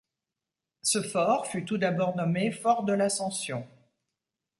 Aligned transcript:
Ce 0.81 0.99
fort 1.03 1.45
fut, 1.45 1.63
tout 1.63 1.77
d'abord, 1.77 2.17
nommé 2.17 2.51
Fort 2.51 2.85
de 2.85 2.93
l'Ascension. 2.93 3.67